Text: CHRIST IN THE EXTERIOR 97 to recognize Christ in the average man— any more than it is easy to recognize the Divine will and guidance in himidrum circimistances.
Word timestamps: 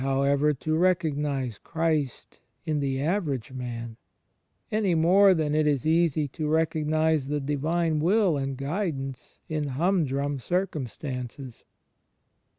CHRIST 0.01 0.07
IN 0.07 0.15
THE 0.15 0.21
EXTERIOR 0.23 0.43
97 0.47 0.55
to 0.61 0.77
recognize 0.81 1.57
Christ 1.59 2.39
in 2.65 2.79
the 2.79 3.01
average 3.03 3.51
man— 3.51 3.97
any 4.71 4.95
more 4.95 5.35
than 5.35 5.53
it 5.53 5.67
is 5.67 5.85
easy 5.85 6.27
to 6.29 6.47
recognize 6.47 7.27
the 7.27 7.39
Divine 7.39 7.99
will 7.99 8.35
and 8.35 8.57
guidance 8.57 9.41
in 9.47 9.65
himidrum 9.65 10.39
circimistances. 10.41 11.61